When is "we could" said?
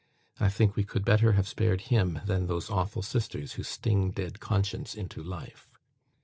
0.75-1.05